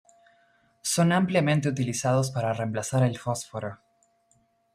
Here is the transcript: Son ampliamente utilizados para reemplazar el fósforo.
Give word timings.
Son 0.81 1.11
ampliamente 1.11 1.69
utilizados 1.69 2.31
para 2.31 2.53
reemplazar 2.53 3.03
el 3.03 3.19
fósforo. 3.19 3.77